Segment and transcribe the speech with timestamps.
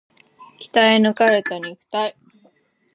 [0.59, 2.15] 鍛え抜かれた肉体